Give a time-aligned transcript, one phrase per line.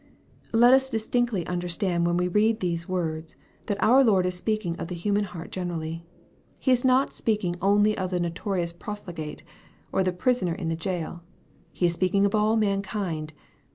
[0.51, 3.35] Let us distinctly understand, when we read these words,
[3.67, 6.07] that our Lord is speaking of the human heart generally.
[6.59, 9.43] He is not speaking only of the notorious profligate,
[9.91, 11.21] or the prisoner in the jail.
[11.71, 13.33] He is speaking of all mankind.